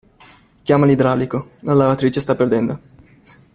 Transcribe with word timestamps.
Chiama 0.63 0.87
l'idraulico, 0.87 1.51
la 1.59 1.73
lavatrice 1.73 2.21
sta 2.21 2.33
perdendo. 2.33 2.79